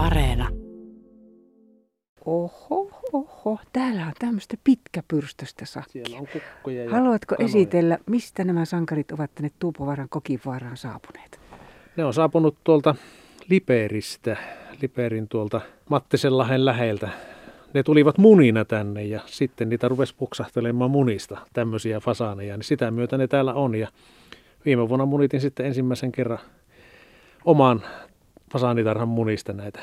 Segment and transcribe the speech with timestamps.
[0.00, 0.48] Areena.
[2.26, 6.04] Oho, oho, täällä on tämmöistä pitkäpyrstöstä sakkia.
[6.06, 7.48] Siellä on kukkoja ja Haluatko kanoja.
[7.48, 11.40] esitellä, mistä nämä sankarit ovat tänne Tuupovaaran kokivaaraan saapuneet?
[11.96, 12.94] Ne on saapunut tuolta
[13.48, 14.36] Liperistä,
[14.82, 17.08] Liperin tuolta Mattisenlahden läheltä.
[17.74, 23.18] Ne tulivat munina tänne ja sitten niitä rupesi puksahtelemaan munista, tämmöisiä fasaaneja, niin sitä myötä
[23.18, 23.74] ne täällä on.
[23.74, 23.88] Ja
[24.64, 26.38] viime vuonna munitin sitten ensimmäisen kerran
[27.44, 27.82] oman
[28.52, 29.80] fasaanitarhan munista näitä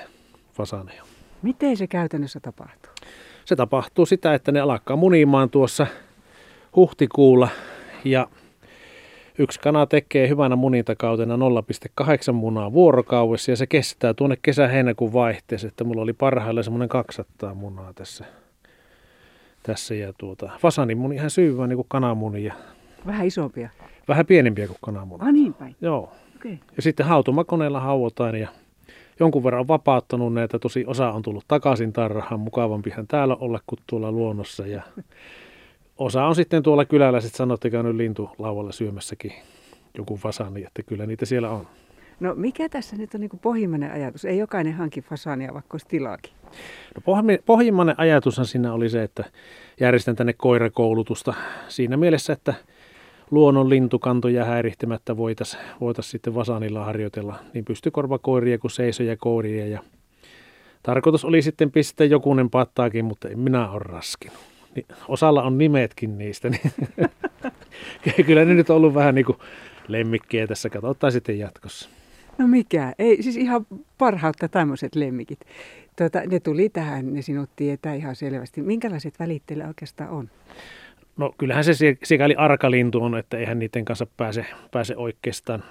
[0.53, 1.03] fasaaneja.
[1.41, 2.91] Miten se käytännössä tapahtuu?
[3.45, 5.87] Se tapahtuu sitä, että ne alkaa munimaan tuossa
[6.75, 7.49] huhtikuulla
[8.05, 8.27] ja
[9.39, 15.83] yksi kana tekee hyvänä munintakautena 0,8 munaa vuorokaudessa ja se kestää tuonne kesä-heinäkuun vaihteessa, että
[15.83, 18.25] mulla oli parhaillaan semmoinen 200 munaa tässä.
[19.63, 22.53] tässä ja tuota, fasanin ihan syyvää niin kuin kananmuni ja
[23.05, 23.69] Vähän isompia.
[24.07, 25.23] vähän pienempiä kuin kananmuni.
[25.25, 25.75] Ah niin päin.
[25.81, 26.11] Joo.
[26.39, 26.57] Okay.
[26.75, 28.47] Ja sitten hautumakoneella hauotaan ja
[29.19, 30.59] jonkun verran on vapauttanut näitä.
[30.59, 32.39] Tosi osa on tullut takaisin tarhaan.
[32.39, 34.67] Mukavampihan täällä olla kuin tuolla luonnossa.
[34.67, 34.81] Ja
[35.97, 39.33] osa on sitten tuolla kylällä sitten sanoo, että käynyt lintulaualla syömässäkin
[39.97, 41.67] joku fasani, että kyllä niitä siellä on.
[42.19, 44.25] No mikä tässä nyt on niin pohjimmainen ajatus?
[44.25, 46.33] Ei jokainen hanki fasaania, vaikka olisi tilaakin.
[46.95, 49.23] No, pohjimma- pohjimmainen ajatushan siinä oli se, että
[49.79, 51.33] järjestän tänne koirakoulutusta
[51.67, 52.53] siinä mielessä, että
[53.31, 59.67] luonnon lintukantoja häirihtimättä voitaisiin voitais sitten vasanilla harjoitella niin pystykorvakoiria kuin seisoja koiria.
[59.67, 59.79] Ja
[60.83, 64.37] tarkoitus oli sitten pistää jokunen pattaakin, mutta en minä ole raskinut.
[64.75, 66.71] Niin osalla on nimetkin niistä, niin
[68.25, 69.37] kyllä ne nyt on ollut vähän niin kuin
[69.87, 70.69] lemmikkejä tässä.
[70.69, 71.89] Katsotaan sitten jatkossa.
[72.37, 72.93] No mikä?
[72.99, 73.67] Ei, siis ihan
[73.97, 75.39] parhautta tämmöiset lemmikit.
[75.95, 78.61] Tuota, ne tuli tähän, ne sinut tietää ihan selvästi.
[78.61, 80.29] Minkälaiset välit teillä oikeastaan on?
[81.17, 81.73] No kyllähän se
[82.03, 85.63] sikäli arkalintu on, että eihän niiden kanssa pääse, pääse oikeastaan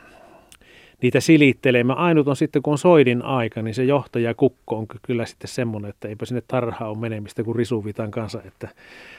[1.02, 1.98] niitä silittelemään.
[1.98, 5.48] Ainut on sitten, kun on soidin aika, niin se johtaja kukko on ky- kyllä sitten
[5.48, 8.68] semmoinen, että eipä sinne tarhaa ole menemistä kuin risuvitan kanssa, että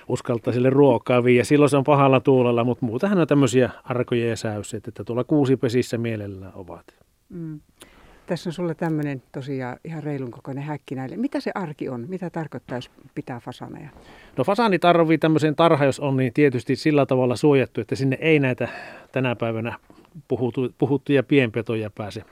[0.08, 1.44] uskaltaa sille ruokaa viiä.
[1.44, 5.98] Silloin se on pahalla tuulella, mutta muutenhan on tämmöisiä arkoja ja säyseitä, että tuolla kuusipesissä
[5.98, 6.86] mielellään ovat.
[7.30, 7.60] Mm.
[8.28, 11.18] Tässä on sulla tämmöinen tosiaan ihan reilun kokoinen häkki näille.
[11.18, 12.06] Mitä se arki on?
[12.08, 13.90] Mitä tarkoittaa, jos pitää fasaneja?
[14.38, 18.40] No fasaani tarvii tämmöisen tarha, jos on, niin tietysti sillä tavalla suojattu, että sinne ei
[18.40, 18.68] näitä
[19.12, 19.80] tänä päivänä
[20.28, 22.24] puhuttu, puhuttuja pienpetoja pääse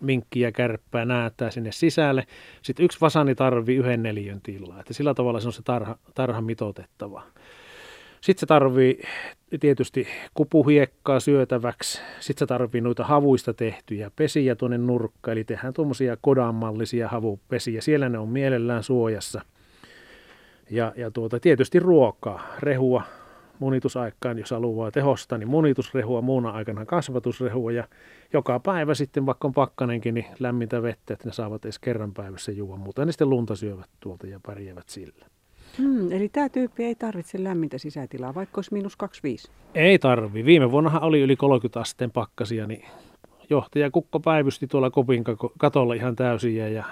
[0.00, 2.26] minkkiä, kärppää, näätää sinne sisälle.
[2.62, 6.40] Sitten yksi fasani tarvii yhden neliön tilaa, että sillä tavalla se on se tarha, tarha
[6.40, 7.22] mitoitettava.
[8.20, 9.02] Sitten se tarvii
[9.58, 12.00] tietysti kupuhiekkaa syötäväksi.
[12.20, 15.32] Sitten se tarvii noita havuista tehtyjä pesiä tuonne nurkkaan.
[15.32, 17.80] Eli tehdään tuommoisia kodanmallisia havupesiä.
[17.80, 19.40] Siellä ne on mielellään suojassa.
[20.70, 23.02] Ja, ja tuota, tietysti ruokaa, rehua
[23.58, 27.88] munitusaikaan, jos haluaa tehostaa, niin munitusrehua, muuna aikana kasvatusrehua ja
[28.32, 32.52] joka päivä sitten, vaikka on pakkanenkin, niin lämmintä vettä, että ne saavat edes kerran päivässä
[32.52, 35.26] juua, mutta ne sitten lunta syövät tuolta ja pärjäävät sillä.
[35.78, 39.50] Hmm, eli tämä tyyppi ei tarvitse lämmintä sisätilaa, vaikka olisi miinus 25.
[39.74, 40.44] Ei tarvi.
[40.44, 42.84] Viime vuonnahan oli yli 30 asteen pakkasia, niin
[43.50, 45.24] johtaja Kukko päivysti tuolla kopin
[45.58, 46.84] katolla ihan täysin ja, ja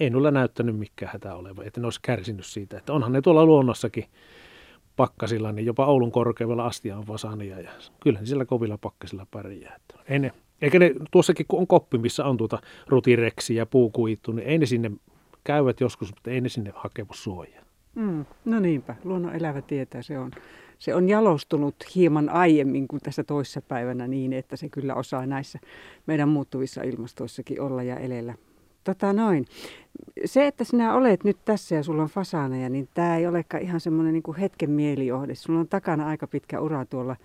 [0.00, 2.78] ei nulla näyttänyt mikään hätä oleva, että ne olisi kärsinyt siitä.
[2.78, 4.04] Että onhan ne tuolla luonnossakin
[4.96, 9.76] pakkasilla, niin jopa Oulun korkeudella asti on fasania ja kyllä ne sillä kovilla pakkasilla pärjää.
[9.76, 14.32] Että ei ne, eikä ne tuossakin kun on koppi, missä on tuota rutireksi ja puukuittu,
[14.32, 14.90] niin ei ne sinne
[15.44, 17.67] käyvät joskus, mutta ei ne sinne hakevu suojaa.
[17.98, 20.30] Mm, no niinpä, luonnon elävä tietää, se on,
[20.78, 25.58] se on jalostunut hieman aiemmin kuin tässä toissa päivänä niin, että se kyllä osaa näissä
[26.06, 28.34] meidän muuttuvissa ilmastoissakin olla ja elellä.
[28.84, 29.44] Tota noin.
[30.24, 33.80] Se, että sinä olet nyt tässä ja sulla on fasaaneja, niin tämä ei olekaan ihan
[33.80, 35.34] semmoinen niin hetken mielijohde.
[35.34, 37.16] Sulla on takana aika pitkä ura tuolla,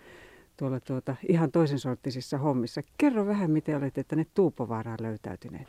[0.57, 2.81] tuolla tuota, ihan toisen sorttisissa hommissa.
[2.97, 5.67] Kerro vähän, miten olette tänne Tuupovaaraan löytäytyneet.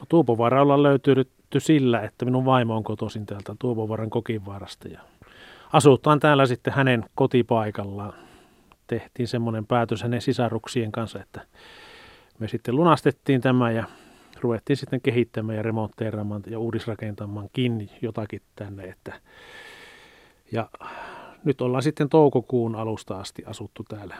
[0.00, 1.28] No Tuupovaara ollaan löytynyt
[1.58, 5.00] sillä, että minun vaimo on kotoisin täältä Tuupovaaran Kokinvaarasta ja
[5.72, 8.12] asutaan täällä sitten hänen kotipaikallaan.
[8.86, 11.46] Tehtiin semmoinen päätös hänen sisaruksien kanssa, että
[12.38, 13.84] me sitten lunastettiin tämä ja
[14.40, 18.84] ruvettiin sitten kehittämään ja remontteeraamaan ja uudisrakentamaankin jotakin tänne.
[18.84, 19.12] Että
[20.52, 20.70] ja
[21.44, 24.16] nyt ollaan sitten toukokuun alusta asti asuttu täällä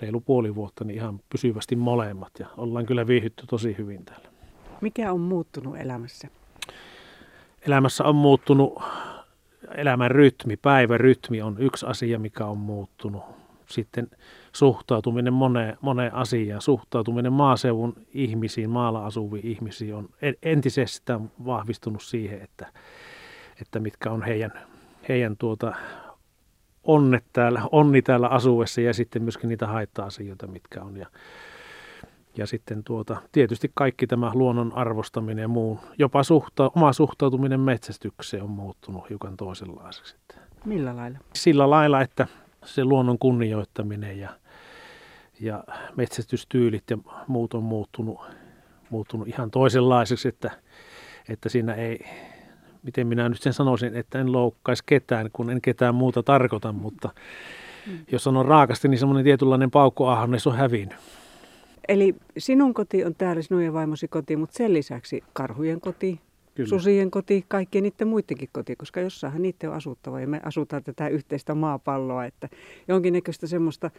[0.00, 4.28] reilu puoli vuotta, niin ihan pysyvästi molemmat ja ollaan kyllä viihytty tosi hyvin täällä.
[4.80, 6.28] Mikä on muuttunut elämässä?
[7.66, 8.82] Elämässä on muuttunut
[9.74, 13.22] elämän rytmi, päivärytmi on yksi asia, mikä on muuttunut.
[13.66, 14.10] Sitten
[14.52, 20.08] suhtautuminen moneen, moneen asiaan, suhtautuminen maaseudun ihmisiin, maalla asuviin ihmisiin on
[20.42, 22.66] entisestään vahvistunut siihen, että,
[23.60, 24.52] että mitkä on heidän,
[25.08, 25.72] heidän tuota
[26.82, 30.96] onnet täällä, onni täällä asuessa ja sitten myöskin niitä haitta-asioita, mitkä on.
[30.96, 31.06] Ja
[32.36, 38.42] Ja sitten tuota, tietysti kaikki tämä luonnon arvostaminen ja muu, jopa suhta, oma suhtautuminen metsästykseen
[38.42, 40.16] on muuttunut hiukan toisenlaiseksi.
[40.64, 41.18] Millä lailla?
[41.34, 42.26] Sillä lailla, että
[42.64, 44.28] se luonnon kunnioittaminen ja,
[45.40, 45.64] ja
[45.96, 48.20] metsästystyylit ja muut on muuttunut,
[48.90, 50.50] muuttunut ihan toisenlaiseksi, että,
[51.28, 52.06] että siinä ei,
[52.82, 57.10] miten minä nyt sen sanoisin, että en loukkaisi ketään, kun en ketään muuta tarkoita, mutta
[57.86, 57.98] mm.
[58.12, 60.98] jos sanon raakasti, niin semmoinen tietynlainen paukkuahonnes on hävinnyt.
[61.88, 66.20] Eli sinun koti on täällä, sinun ja vaimosi koti, mutta sen lisäksi karhujen koti,
[66.54, 66.68] Kyllä.
[66.68, 71.08] susien koti, kaikkien niiden muidenkin koti, koska jossain niiden on asuttava ja me asutaan tätä
[71.08, 72.48] yhteistä maapalloa, että
[72.88, 73.90] jonkinnäköistä semmoista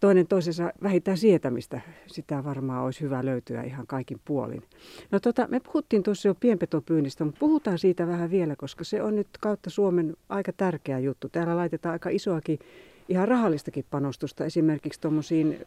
[0.00, 4.62] toinen toisensa vähintään sietämistä, sitä varmaan olisi hyvä löytyä ihan kaikin puolin.
[5.10, 9.16] No tota, me puhuttiin tuossa jo pienpetopyynnistä, mutta puhutaan siitä vähän vielä, koska se on
[9.16, 11.28] nyt kautta Suomen aika tärkeä juttu.
[11.28, 12.58] Täällä laitetaan aika isoakin
[13.08, 15.58] ihan rahallistakin panostusta esimerkiksi tuommoisiin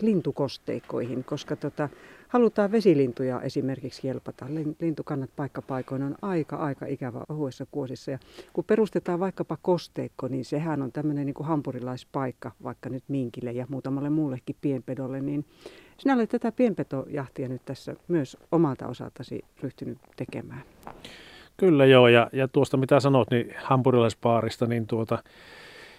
[0.00, 1.88] lintukosteikkoihin, koska tota,
[2.28, 4.46] halutaan vesilintuja esimerkiksi helpata.
[4.80, 8.10] Lintukannat paikkapaikoin on aika, aika ikävä ohuessa kuosissa.
[8.10, 8.18] Ja
[8.52, 13.66] kun perustetaan vaikkapa kosteikko, niin sehän on tämmöinen niin kuin hampurilaispaikka, vaikka nyt minkille ja
[13.68, 15.20] muutamalle muullekin pienpedolle.
[15.20, 15.44] Niin
[15.98, 20.62] sinä olet tätä pienpetojahtia nyt tässä myös omalta osaltasi ryhtynyt tekemään.
[21.56, 25.18] Kyllä joo, ja, ja tuosta mitä sanot, niin hampurilaispaarista, niin tuota,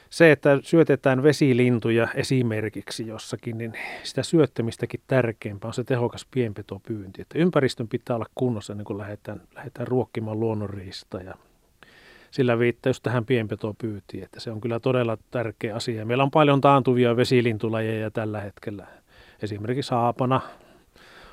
[0.09, 3.73] se, että syötetään vesilintuja esimerkiksi jossakin, niin
[4.03, 7.21] sitä syöttämistäkin tärkeämpää on se tehokas pienpetopyynti.
[7.21, 11.33] Että ympäristön pitää olla kunnossa ennen kuin lähdetään, lähdetään ruokkimaan luonnonriista ja
[12.31, 16.05] sillä viittaa just tähän pienpetopyytiin, että se on kyllä todella tärkeä asia.
[16.05, 18.87] Meillä on paljon taantuvia vesilintulajeja tällä hetkellä.
[19.41, 20.41] Esimerkiksi saapana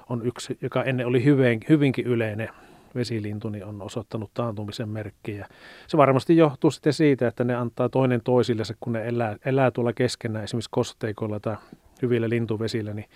[0.08, 2.48] on yksi, joka ennen oli hyvin, hyvinkin yleinen
[2.96, 5.46] vesilintu niin on osoittanut taantumisen merkkiä.
[5.88, 9.92] Se varmasti johtuu sitten siitä, että ne antaa toinen toisilleensa, kun ne elää, elää tuolla
[9.92, 11.56] keskenään, esimerkiksi kosteikoilla tai
[12.02, 13.06] hyvillä lintuvesillä, niin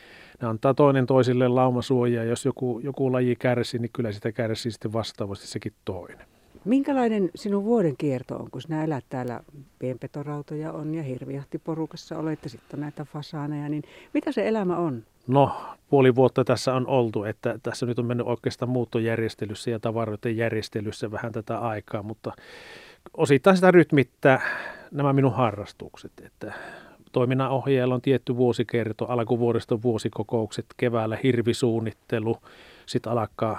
[0.42, 2.24] ne antaa toinen toisille laumasuojaa.
[2.24, 6.26] Jos joku, joku laji kärsii, niin kyllä sitä kärsii sitten vastaavasti sekin toinen.
[6.64, 9.40] Minkälainen sinun vuoden kierto on, kun sinä elät täällä,
[9.78, 13.82] pienpetorautoja on ja hirvijahtiporukassa olette, sitten on näitä fasaaneja, niin
[14.14, 15.02] mitä se elämä on?
[15.30, 15.52] No,
[15.90, 21.10] puoli vuotta tässä on oltu, että tässä nyt on mennyt oikeastaan muuttojärjestelyssä ja tavaroiden järjestelyssä
[21.10, 22.32] vähän tätä aikaa, mutta
[23.16, 24.40] osittain sitä rytmittää
[24.90, 26.52] nämä minun harrastukset, että
[27.12, 32.36] toiminnan ohjeella on tietty vuosikerto, alkuvuodesta vuosikokoukset, keväällä hirvisuunnittelu,
[32.86, 33.58] sitten alkaa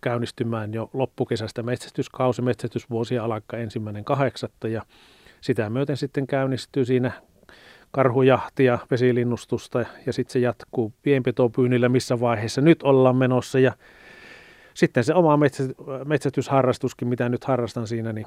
[0.00, 4.82] käynnistymään jo loppukesästä metsästyskausi, metsästysvuosi alkaa ensimmäinen kahdeksatta ja
[5.40, 7.12] sitä myöten sitten käynnistyy siinä
[7.94, 13.72] karhujahtia, vesilinnustusta ja sitten se jatkuu pienpetopyynnillä, missä vaiheessa nyt ollaan menossa ja
[14.74, 15.38] sitten se oma
[16.04, 18.26] metsästysharrastuskin, mitä nyt harrastan siinä, niin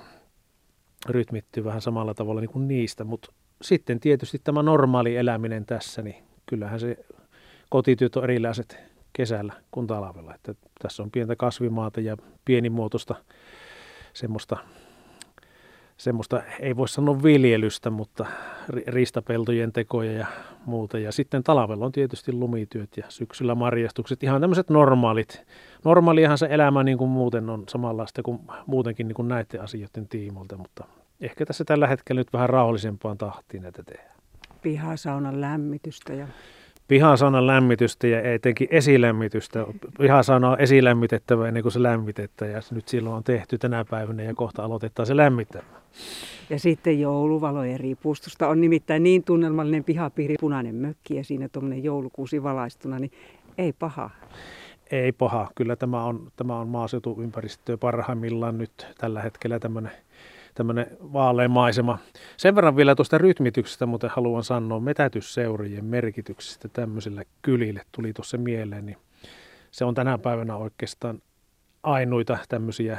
[1.09, 6.23] rytmittyy vähän samalla tavalla niin kuin niistä, mutta sitten tietysti tämä normaali eläminen tässä, niin
[6.45, 6.97] kyllähän se
[7.69, 8.79] kotityöt on erilaiset
[9.13, 10.35] kesällä kuin talvella.
[10.35, 13.15] Että tässä on pientä kasvimaata ja pienimuotoista
[14.13, 14.57] semmoista
[15.97, 18.25] semmoista, ei voi sanoa viljelystä, mutta
[18.87, 20.27] riistapeltojen tekoja ja
[20.65, 20.99] muuta.
[20.99, 25.45] Ja sitten talvella on tietysti lumityöt ja syksyllä marjastukset, ihan tämmöiset normaalit.
[25.85, 30.57] Normaalihan se elämä niin kuin muuten on samanlaista kuin muutenkin niin kuin näiden asioiden tiimolta,
[30.57, 30.85] mutta
[31.21, 34.17] ehkä tässä tällä hetkellä nyt vähän rauhallisempaan tahtiin näitä tehdään.
[34.61, 36.27] Pihasaunan lämmitystä ja
[36.87, 39.65] pihasaunan lämmitystä ja etenkin esilämmitystä.
[39.99, 44.33] Pihasauna on esilämmitettävä ennen kuin se lämmitetään ja nyt silloin on tehty tänä päivänä ja
[44.33, 45.63] kohta aloitetaan se lämmittämä.
[46.49, 52.43] Ja sitten jouluvalojen riipustusta on nimittäin niin tunnelmallinen pihapiiri, punainen mökki ja siinä tuommoinen joulukuusi
[52.43, 53.11] valaistuna, niin
[53.57, 54.09] ei paha.
[54.91, 55.51] Ei paha.
[55.55, 59.91] Kyllä tämä on, tämä on maaseutuympäristöä parhaimmillaan nyt tällä hetkellä tämmöinen
[60.57, 61.97] tämmöinen vaalean maisema.
[62.37, 68.85] Sen verran vielä tuosta rytmityksestä, mutta haluan sanoa metätysseurien merkityksestä tämmöisille kylille tuli tuossa mieleen,
[68.85, 68.97] niin
[69.71, 71.21] se on tänä päivänä oikeastaan
[71.83, 72.97] ainuita tämmöisiä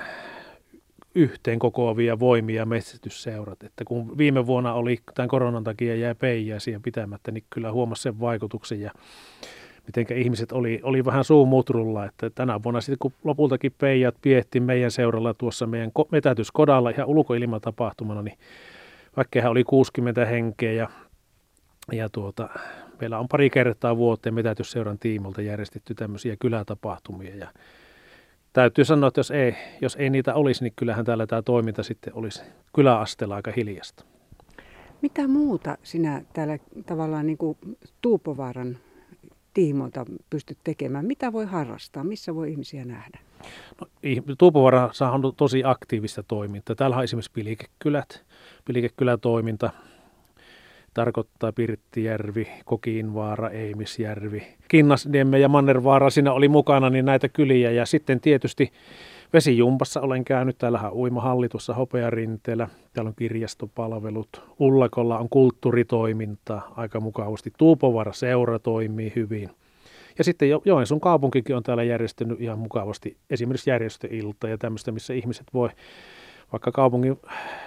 [1.14, 3.62] yhteen kokoavia voimia metsästysseurat.
[3.62, 8.02] Että kun viime vuonna oli tämän koronan takia jäi peijää siihen pitämättä, niin kyllä huomasi
[8.02, 8.90] sen vaikutuksen ja
[9.88, 14.90] miten ihmiset oli, oli vähän suumutrulla, että tänä vuonna sitten kun lopultakin peijat pietti meidän
[14.90, 18.38] seuralla tuossa meidän metätyskodalla ihan ulkoilmatapahtumana, niin
[19.16, 20.88] vaikka oli 60 henkeä ja,
[21.92, 22.48] ja tuota,
[23.00, 27.48] meillä on pari kertaa vuoteen metätysseuran tiimolta järjestetty tämmöisiä kylätapahtumia ja
[28.52, 32.14] täytyy sanoa, että jos ei, jos ei niitä olisi, niin kyllähän täällä tämä toiminta sitten
[32.14, 32.42] olisi
[32.74, 34.04] kyläasteella aika hiljasta.
[35.02, 37.58] Mitä muuta sinä täällä tavallaan niin kuin
[38.02, 38.78] Tuupovaaran
[39.54, 41.06] tiimoilta pystyt tekemään?
[41.06, 42.04] Mitä voi harrastaa?
[42.04, 43.18] Missä voi ihmisiä nähdä?
[43.80, 43.86] No,
[44.38, 46.76] Tuupovaarassa on tosi aktiivista toimintaa.
[46.76, 48.24] Täällä on esimerkiksi Pilikekylät,
[48.64, 49.70] Pilikekylätoiminta.
[50.94, 57.70] tarkoittaa Pirttijärvi, Kokiinvaara, Eimisjärvi, Kinnasniemme ja Mannervaara siinä oli mukana, niin näitä kyliä.
[57.70, 58.72] Ja sitten tietysti
[59.32, 66.60] Vesijumpassa olen käynyt, täällähän on uimahallitussa Hopearinteellä, täällä on kirjastopalvelut, Ullakolla on kulttuuritoiminta.
[66.76, 69.50] Aika mukavasti, Tuupovara seura toimii hyvin.
[70.18, 73.16] Ja sitten jo, Joensuun kaupunkikin on täällä järjestänyt ihan mukavasti.
[73.30, 75.68] Esimerkiksi järjestöilta ja tämmöistä, missä ihmiset voi
[76.52, 77.16] vaikka kaupungin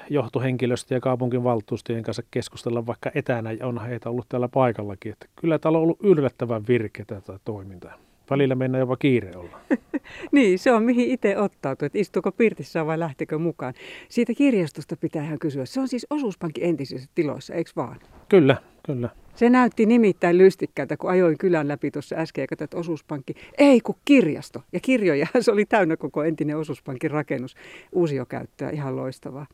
[0.10, 5.12] johtohenkilöstö ja kaupungin valtuustojen kanssa keskustella vaikka etänä, ja on heitä ollut täällä paikallakin.
[5.12, 8.11] Että kyllä täällä on ollut yllättävän virkeä tätä toimintaa.
[8.32, 9.60] Välillä mennään jopa kiire olla.
[10.32, 13.74] niin, se on mihin itse ottautuu, että istuuko pirtissä vai lähtekö mukaan.
[14.10, 15.66] Siitä kirjastosta pitää ihan kysyä.
[15.66, 18.00] Se on siis osuuspankin entisissä tiloissa, eikö vaan?
[18.30, 19.10] Kyllä, kyllä.
[19.36, 23.82] Se näytti nimittäin lystikkäältä, kun ajoin kylän läpi tuossa äsken ja katsoin, että osuuspankki, ei
[23.82, 24.64] kun kirjasto.
[24.74, 27.56] Ja kirjoja, se oli täynnä koko entinen osuuspankin rakennus.
[27.92, 29.46] Uusiokäyttöä, ihan loistavaa.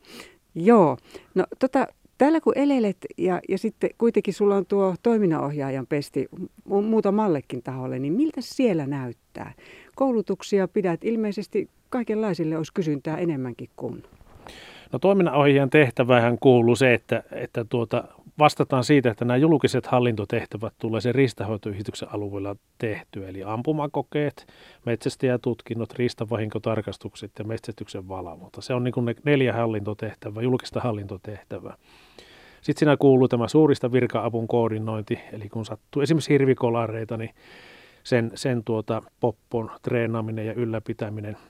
[0.54, 0.96] Joo,
[1.34, 1.86] no tota,
[2.18, 6.28] Täällä kun elelet ja, ja sitten kuitenkin sulla on tuo toiminnanohjaajan pesti
[6.64, 9.52] muutamallekin taholle, niin miltä siellä näyttää?
[9.94, 14.02] Koulutuksia pidät ilmeisesti kaikenlaisille olisi kysyntää enemmänkin kuin.
[14.92, 18.04] No toiminnanohjaajan tehtävähän kuuluu se, että, että tuota,
[18.38, 24.46] vastataan siitä, että nämä julkiset hallintotehtävät tulee sen riistahoitoyhdistyksen alueella tehtyä, eli ampumakokeet,
[24.86, 28.60] metsästäjätutkinnot, riistavahinkotarkastukset ja metsästyksen valvonta.
[28.60, 31.76] Se on niin kuin ne neljä hallintotehtävää, julkista hallintotehtävää.
[32.60, 37.30] Sitten siinä kuuluu tämä suurista virka-avun koordinointi, eli kun sattuu esimerkiksi hirvikolareita, niin
[38.04, 41.36] sen, sen tuota poppon treenaaminen ja ylläpitäminen–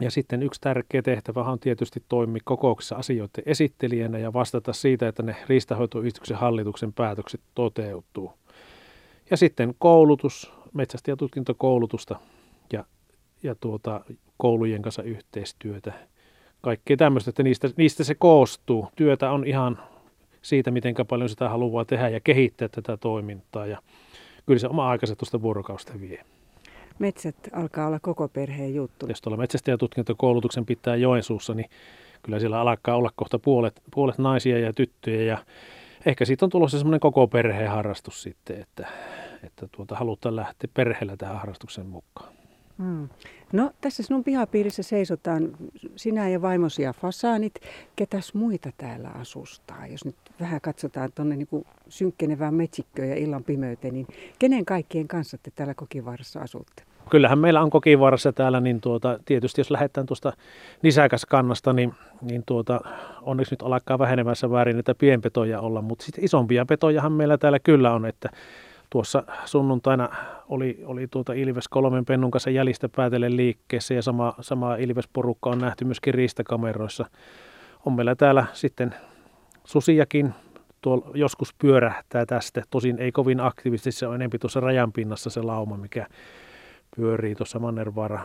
[0.00, 5.22] ja sitten yksi tärkeä tehtävä on tietysti toimia kokouksessa asioiden esittelijänä ja vastata siitä, että
[5.22, 8.32] ne riistahoitoyhdistyksen hallituksen päätökset toteutuu.
[9.30, 12.16] Ja sitten koulutus, metsästäjätutkintokoulutusta
[12.72, 12.84] ja,
[13.42, 14.00] ja tuota,
[14.36, 15.92] koulujen kanssa yhteistyötä.
[16.60, 18.88] Kaikkea tämmöistä, että niistä, niistä se koostuu.
[18.96, 19.78] Työtä on ihan
[20.42, 23.66] siitä, miten paljon sitä haluaa tehdä ja kehittää tätä toimintaa.
[23.66, 23.82] Ja
[24.46, 26.24] kyllä se oma aikansa tuosta vuorokausta vie
[27.00, 29.06] metsät alkaa olla koko perheen juttu.
[29.06, 31.70] Jos tuolla metsästäjätutkintokoulutuksen pitää Joensuussa, niin
[32.22, 35.38] kyllä siellä alkaa olla kohta puolet, puolet naisia ja tyttöjä ja
[36.06, 38.86] ehkä siitä on tulossa semmoinen koko perheen harrastus sitten, että,
[39.42, 42.32] että tuota, halutaan lähteä perheellä tähän harrastuksen mukaan.
[42.78, 43.08] Hmm.
[43.52, 45.56] No tässä sinun pihapiirissä seisotaan
[45.96, 47.54] sinä ja vaimosi ja fasaanit.
[47.96, 49.86] Ketäs muita täällä asustaa?
[49.86, 54.06] Jos nyt vähän katsotaan tuonne niin synkkenevään metsikköön ja illan pimeyteen, niin
[54.38, 56.82] kenen kaikkien kanssa te täällä Kokivaarassa asutte?
[57.10, 60.32] Kyllähän meillä on kokivarassa täällä, niin tuota, tietysti jos lähdetään tuosta
[60.82, 62.80] nisäkäskannasta, niin, niin tuota,
[63.22, 67.92] onneksi nyt alkaa vähenemässä väärin näitä pienpetoja olla, mutta sitten isompia petojahan meillä täällä kyllä
[67.92, 68.28] on, että
[68.90, 70.08] tuossa sunnuntaina
[70.48, 75.58] oli, oli tuota Ilves kolmen pennun kanssa jäljistä päätellen liikkeessä ja sama, sama Ilves-porukka on
[75.58, 77.04] nähty myöskin riistakameroissa.
[77.86, 78.94] On meillä täällä sitten
[79.64, 80.34] susiakin,
[80.80, 85.42] tuolla joskus pyörähtää tästä, tosin ei kovin aktiivisesti, se on enempi tuossa rajan pinnassa se
[85.42, 86.06] lauma, mikä
[86.96, 88.20] pyörii tuossa Mannervaara,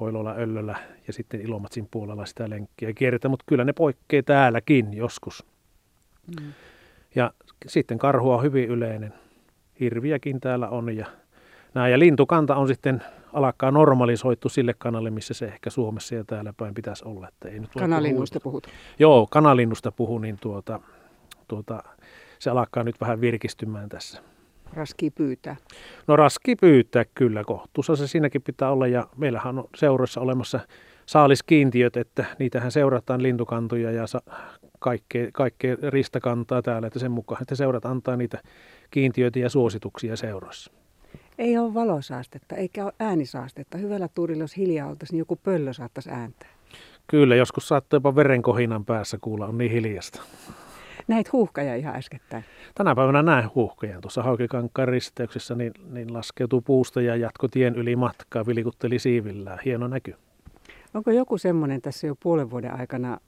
[0.00, 0.76] Hoilolla, Öllöllä
[1.06, 5.46] ja sitten Ilomatsin puolella sitä lenkkiä kierretään, mutta kyllä ne poikkeaa täälläkin joskus.
[6.40, 6.52] Mm.
[7.14, 7.32] Ja
[7.66, 9.14] sitten karhua on hyvin yleinen.
[9.80, 11.06] Hirviäkin täällä on ja
[11.74, 11.92] näin.
[11.92, 13.02] Ja lintukanta on sitten
[13.32, 17.28] alkaa normalisoitu sille kanalle, missä se ehkä Suomessa ja täällä päin pitäisi olla.
[17.28, 18.66] Että ei nyt kanalinnusta puhut?
[18.98, 20.80] Joo, kanalinnusta puhun, niin tuota,
[21.48, 21.82] tuota,
[22.38, 24.22] se alkaa nyt vähän virkistymään tässä.
[24.72, 25.56] Raski pyytää?
[26.06, 30.60] No raski pyytää kyllä, kohtuussa se siinäkin pitää olla ja meillähän on seuroissa olemassa
[31.06, 34.22] saaliskiintiöt, että niitähän seurataan lintukantoja ja sa-
[34.78, 38.42] kaikkea, kaikkea ristakantaa täällä, että sen mukaan, että seurat antaa niitä
[38.90, 40.72] kiintiöitä ja suosituksia seuroissa.
[41.38, 43.78] Ei ole valosaastetta eikä ole äänisaastetta.
[43.78, 46.48] Hyvällä tuurilla, jos hiljaa oltaisiin, niin joku pöllö saattaisi ääntää.
[47.06, 50.22] Kyllä, joskus saattaa jopa verenkohinan päässä kuulla, on niin hiljasta.
[51.08, 52.44] Näit huuhkaja ihan äskettäin?
[52.74, 54.00] Tänä päivänä näen huuhkaja.
[54.00, 59.58] Tuossa Haukikankaan risteyksessä niin, niin laskeutui puusta ja jatko tien yli matkaa, vilikutteli siivillään.
[59.64, 60.14] Hieno näky.
[60.94, 63.18] Onko joku semmoinen tässä jo puolen vuoden aikana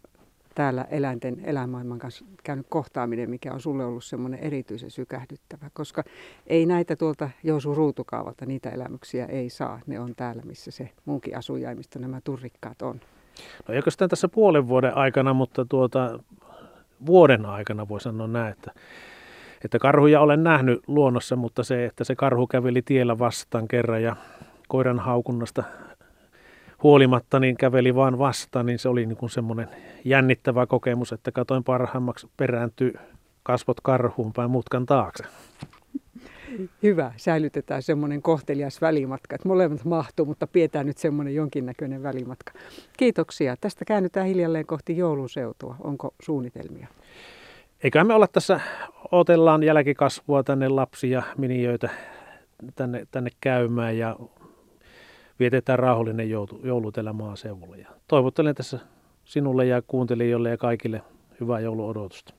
[0.55, 6.05] täällä eläinten elämaailman kanssa käynyt kohtaaminen, mikä on sulle ollut semmoinen erityisen sykähdyttävä, koska
[6.47, 9.81] ei näitä tuolta Joosu ruutukaavalta, niitä elämyksiä ei saa.
[9.87, 13.01] Ne on täällä, missä se muunkin asujaimisto, nämä turrikkaat on.
[13.69, 16.19] No eikö sitä tässä puolen vuoden aikana, mutta tuota,
[17.07, 18.73] vuoden aikana voi sanoa näin, että,
[19.65, 24.17] että karhuja olen nähnyt luonnossa, mutta se, että se karhu käveli tiellä vastaan kerran ja
[24.69, 25.65] koiran haukunnasta
[26.83, 29.69] huolimatta niin käveli vaan vastaan, niin se oli niin kuin semmoinen
[30.05, 32.93] jännittävä kokemus, että katoin parhaimmaksi perääntyy
[33.43, 35.25] kasvot karhuun päin mutkan taakse.
[36.83, 42.53] Hyvä, säilytetään semmoinen kohtelias välimatka, että molemmat mahtuu, mutta pidetään nyt semmoinen jonkinnäköinen välimatka.
[42.97, 43.57] Kiitoksia.
[43.61, 45.77] Tästä käännytään hiljalleen kohti jouluseutua.
[45.81, 46.87] Onko suunnitelmia?
[47.85, 48.61] eiköhän me olla tässä,
[49.13, 51.91] otellaan jälkikasvua tänne lapsia, minijöitä
[52.75, 54.17] tänne, tänne käymään ja
[55.41, 57.77] vietetään rauhallinen joulu, joulu tällä maaseudulla.
[58.09, 58.79] Toivottelen tässä
[59.25, 61.03] sinulle ja kuuntelijoille ja kaikille
[61.41, 62.35] hyvää jouluodotusta.